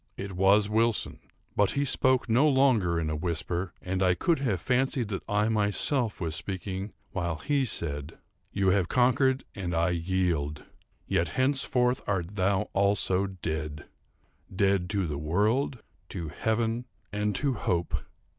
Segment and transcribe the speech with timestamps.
[0.17, 1.19] It was Wilson;
[1.55, 5.47] but he spoke no longer in a whisper, and I could have fancied that I
[5.47, 8.07] myself was speaking while he said:
[8.51, 10.63] _"You have conquered, and I yield.
[11.05, 17.93] Yet, henceforward art thou also dead—dead to the World, to Heaven and to Hope!